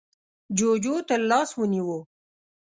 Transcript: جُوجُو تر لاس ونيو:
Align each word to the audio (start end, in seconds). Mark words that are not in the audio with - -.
جُوجُو 0.57 0.95
تر 1.07 1.19
لاس 1.29 1.49
ونيو: 1.57 1.97